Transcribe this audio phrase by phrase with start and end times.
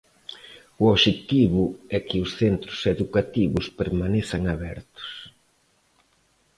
[0.83, 1.63] O obxectivo
[1.97, 5.09] é que os centros educativos permanezan abertos.